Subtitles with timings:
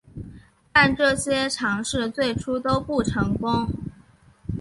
[0.73, 3.69] 但这些尝试最初都不成功。